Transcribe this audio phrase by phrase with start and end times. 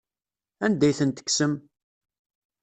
[0.65, 1.53] Anda ay ten-tekksem?